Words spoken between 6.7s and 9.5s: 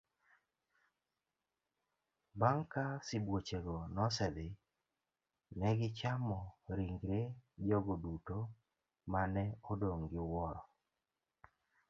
ringre jogo duto ma ne